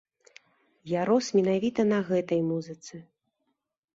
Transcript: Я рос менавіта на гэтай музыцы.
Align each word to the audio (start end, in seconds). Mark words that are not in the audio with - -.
Я 0.91 1.01
рос 1.09 1.25
менавіта 1.39 1.85
на 1.91 1.99
гэтай 2.09 2.41
музыцы. 2.49 2.95